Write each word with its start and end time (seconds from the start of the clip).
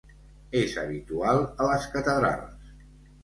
És 0.61 0.71
habitual 0.83 1.43
a 1.65 1.67
les 1.71 1.85
catedrals. 1.97 2.73